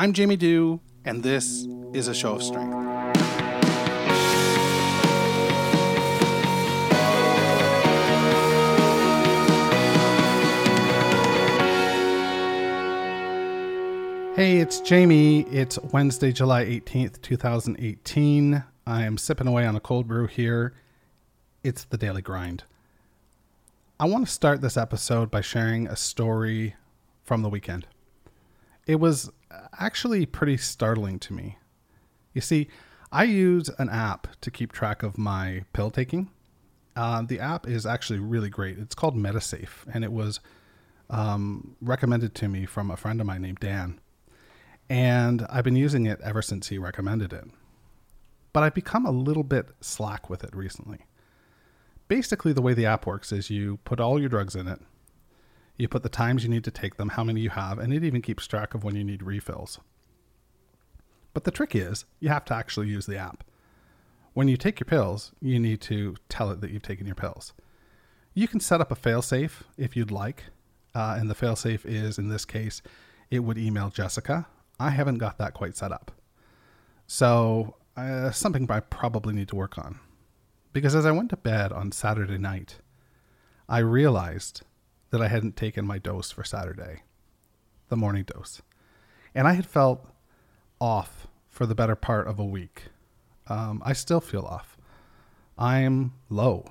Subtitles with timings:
[0.00, 2.72] I'm Jamie Dew, and this is a show of strength.
[14.36, 15.40] Hey, it's Jamie.
[15.50, 18.62] It's Wednesday, July 18th, 2018.
[18.86, 20.74] I am sipping away on a cold brew here.
[21.64, 22.62] It's the daily grind.
[23.98, 26.76] I want to start this episode by sharing a story
[27.24, 27.88] from the weekend.
[28.86, 29.32] It was
[29.78, 31.58] actually pretty startling to me.
[32.34, 32.68] You see,
[33.10, 36.30] I use an app to keep track of my pill taking.
[36.94, 38.78] Uh, the app is actually really great.
[38.78, 40.40] It's called Medisafe, and it was
[41.10, 44.00] um, recommended to me from a friend of mine named Dan
[44.88, 47.44] and I've been using it ever since he recommended it.
[48.52, 51.00] But I've become a little bit slack with it recently.
[52.08, 54.80] Basically, the way the app works is you put all your drugs in it,
[55.78, 58.04] you put the times you need to take them, how many you have, and it
[58.04, 59.78] even keeps track of when you need refills.
[61.32, 63.44] But the trick is, you have to actually use the app.
[64.34, 67.54] When you take your pills, you need to tell it that you've taken your pills.
[68.34, 70.44] You can set up a failsafe if you'd like,
[70.94, 72.82] uh, and the failsafe is, in this case,
[73.30, 74.46] it would email Jessica,
[74.80, 76.12] I haven't got that quite set up.
[77.06, 79.98] So, uh, something I probably need to work on.
[80.72, 82.76] Because as I went to bed on Saturday night,
[83.68, 84.62] I realized
[85.10, 87.02] that I hadn't taken my dose for Saturday,
[87.88, 88.62] the morning dose.
[89.34, 90.06] And I had felt
[90.80, 92.84] off for the better part of a week.
[93.46, 94.76] Um, I still feel off.
[95.56, 96.66] I'm low,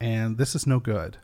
[0.00, 1.16] and this is no good.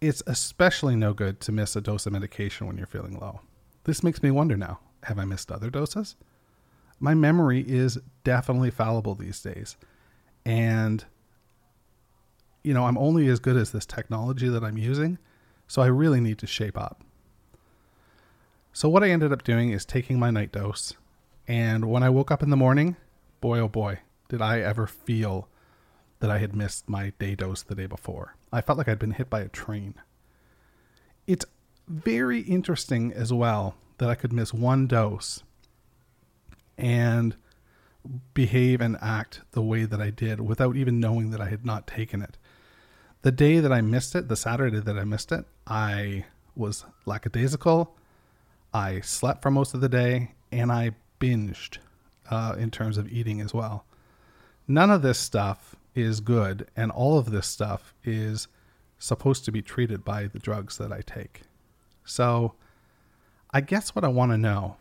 [0.00, 3.40] It's especially no good to miss a dose of medication when you're feeling low.
[3.84, 6.16] This makes me wonder now have I missed other doses?
[6.98, 9.76] My memory is definitely fallible these days.
[10.44, 11.04] And,
[12.62, 15.18] you know, I'm only as good as this technology that I'm using.
[15.66, 17.02] So I really need to shape up.
[18.72, 20.94] So what I ended up doing is taking my night dose.
[21.46, 22.96] And when I woke up in the morning,
[23.40, 25.48] boy, oh boy, did I ever feel
[26.24, 28.34] that I had missed my day dose the day before.
[28.50, 29.94] I felt like I'd been hit by a train.
[31.26, 31.44] It's
[31.86, 35.42] very interesting as well that I could miss one dose
[36.78, 37.36] and
[38.32, 41.86] behave and act the way that I did without even knowing that I had not
[41.86, 42.38] taken it.
[43.24, 47.96] The day that I missed it, the Saturday that I missed it, I was lackadaisical.
[48.74, 51.78] I slept for most of the day and I binged
[52.30, 53.86] uh, in terms of eating as well.
[54.68, 58.46] None of this stuff is good, and all of this stuff is
[58.98, 61.44] supposed to be treated by the drugs that I take.
[62.04, 62.52] So,
[63.52, 64.76] I guess what I want to know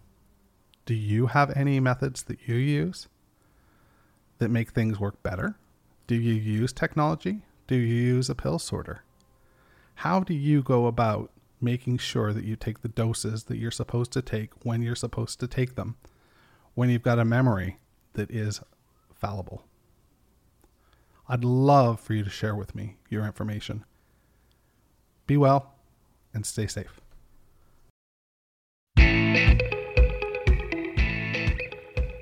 [0.85, 3.07] do you have any methods that you use
[4.39, 5.55] that make things work better?
[6.07, 7.43] Do you use technology?
[7.67, 9.03] Do you use a pill sorter?
[9.95, 11.31] How do you go about
[11.61, 15.39] making sure that you take the doses that you're supposed to take when you're supposed
[15.39, 15.95] to take them,
[16.73, 17.77] when you've got a memory
[18.13, 18.59] that is
[19.15, 19.65] fallible?
[21.29, 23.85] I'd love for you to share with me your information.
[25.25, 25.73] Be well
[26.33, 26.99] and stay safe.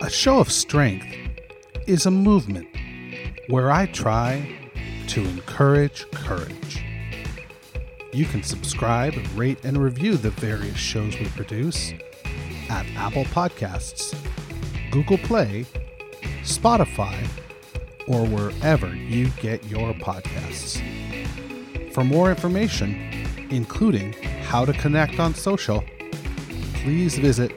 [0.02, 1.08] A show of strength
[1.88, 2.68] is a movement
[3.48, 4.61] where I try
[5.12, 6.84] to encourage courage.
[8.14, 11.92] You can subscribe, rate, and review the various shows we produce
[12.70, 14.16] at Apple Podcasts,
[14.90, 15.66] Google Play,
[16.44, 17.28] Spotify,
[18.08, 20.82] or wherever you get your podcasts.
[21.94, 22.96] For more information,
[23.50, 24.14] including
[24.44, 25.84] how to connect on social,
[26.76, 27.52] please visit